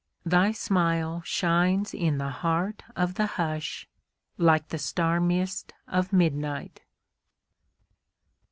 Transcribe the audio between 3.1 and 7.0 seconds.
the hush like the star mist of midnight.